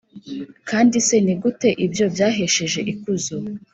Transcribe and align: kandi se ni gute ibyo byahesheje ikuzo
kandi 0.69 0.95
se 1.07 1.15
ni 1.25 1.33
gute 1.41 1.69
ibyo 1.85 2.05
byahesheje 2.13 2.79
ikuzo 2.91 3.35